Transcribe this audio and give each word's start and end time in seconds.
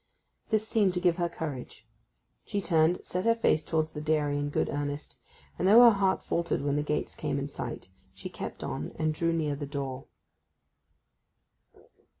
This 0.49 0.67
seemed 0.67 0.95
to 0.95 0.99
give 0.99 1.17
her 1.17 1.29
courage. 1.29 1.87
She 2.43 2.59
turned, 2.59 3.05
set 3.05 3.23
her 3.25 3.35
face 3.35 3.63
towards 3.63 3.91
the 3.91 4.01
dairy 4.01 4.39
in 4.39 4.49
good 4.49 4.67
earnest, 4.67 5.17
and 5.59 5.67
though 5.67 5.83
her 5.83 5.91
heart 5.91 6.23
faltered 6.23 6.63
when 6.63 6.75
the 6.75 6.81
gates 6.81 7.13
came 7.13 7.37
in 7.37 7.47
sight, 7.47 7.89
she 8.11 8.27
kept 8.27 8.63
on 8.63 8.93
and 8.97 9.13
drew 9.13 9.31
near 9.31 9.55
the 9.55 9.67
door. 9.67 10.05